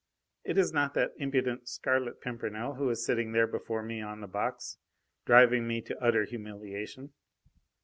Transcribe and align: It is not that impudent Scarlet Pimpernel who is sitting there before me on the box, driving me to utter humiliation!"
It 0.43 0.57
is 0.57 0.73
not 0.73 0.95
that 0.95 1.13
impudent 1.17 1.69
Scarlet 1.69 2.21
Pimpernel 2.21 2.73
who 2.73 2.89
is 2.89 3.05
sitting 3.05 3.33
there 3.33 3.45
before 3.45 3.83
me 3.83 4.01
on 4.01 4.19
the 4.21 4.27
box, 4.27 4.79
driving 5.27 5.67
me 5.67 5.79
to 5.83 6.03
utter 6.03 6.23
humiliation!" 6.25 7.13